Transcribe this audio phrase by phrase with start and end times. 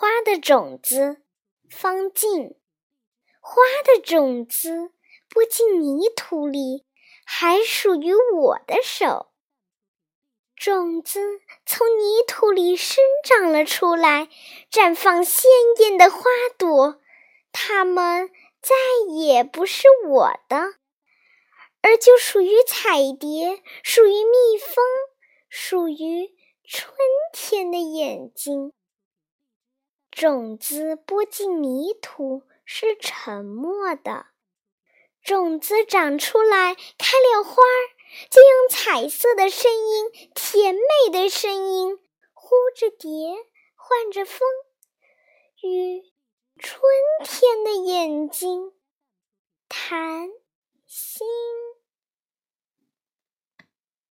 [0.00, 1.20] 花的种子，
[1.68, 2.56] 方静。
[3.38, 4.92] 花的种子
[5.28, 6.86] 播进泥土里，
[7.26, 9.30] 还属于我的手。
[10.56, 11.20] 种子
[11.66, 14.30] 从泥土里生长了出来，
[14.72, 15.50] 绽放鲜
[15.80, 16.22] 艳的花
[16.56, 17.02] 朵。
[17.52, 18.30] 它们
[18.62, 18.74] 再
[19.12, 20.76] 也不是我的，
[21.82, 24.82] 而就属于彩蝶，属于蜜蜂，
[25.50, 26.96] 属于春
[27.34, 28.72] 天的眼睛。
[30.20, 34.26] 种子播进泥土是沉默的，
[35.22, 37.80] 种子长出来开了花儿，
[38.28, 41.98] 就用彩色的声音、甜美的声音
[42.34, 43.34] 呼着蝶，
[43.74, 44.46] 唤着风，
[45.62, 46.02] 与
[46.58, 46.82] 春
[47.24, 48.74] 天的眼睛
[49.70, 50.28] 谈
[50.86, 51.26] 心。